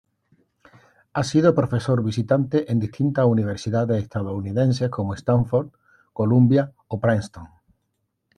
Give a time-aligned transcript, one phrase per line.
[1.13, 5.69] Ha sido profesor visitante en distintas universidades estadounidenses como Stanford,
[6.11, 7.45] Columbia o Princeton.